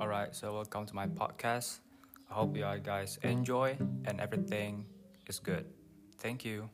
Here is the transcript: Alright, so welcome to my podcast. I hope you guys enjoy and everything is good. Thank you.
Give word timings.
Alright, 0.00 0.34
so 0.34 0.52
welcome 0.52 0.86
to 0.86 0.94
my 0.94 1.06
podcast. 1.06 1.78
I 2.28 2.34
hope 2.34 2.56
you 2.56 2.64
guys 2.82 3.18
enjoy 3.22 3.76
and 4.06 4.20
everything 4.20 4.86
is 5.28 5.38
good. 5.38 5.66
Thank 6.18 6.44
you. 6.44 6.68